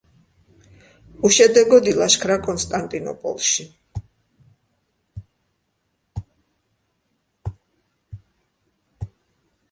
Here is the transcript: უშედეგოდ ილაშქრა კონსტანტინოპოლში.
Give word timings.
უშედეგოდ 1.27 1.89
ილაშქრა 1.91 2.37
კონსტანტინოპოლში. 2.45 3.67